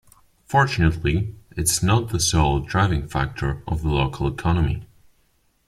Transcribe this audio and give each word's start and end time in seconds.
Fortunately 0.47 1.35
its 1.55 1.83
not 1.83 2.09
the 2.09 2.19
sole 2.19 2.59
driving 2.59 3.07
factor 3.07 3.61
of 3.67 3.83
the 3.83 3.89
local 3.89 4.27
economy. 4.27 4.87